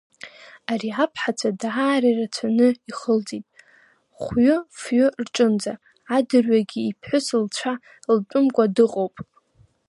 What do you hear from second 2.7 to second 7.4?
ихылҵит, хәҩы-фҩы рҿынӡа, адырҩагьы иԥҳәыс